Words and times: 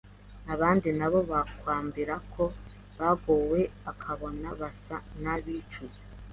abandi 0.53 0.89
nabo 0.99 1.19
bakambwira 1.31 2.15
ko 2.33 2.43
bagowe 2.99 3.59
ukabona 3.91 4.47
basa 4.59 4.97
n’abicuza. 5.21 6.01